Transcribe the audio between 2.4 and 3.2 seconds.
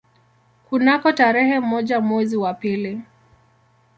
pili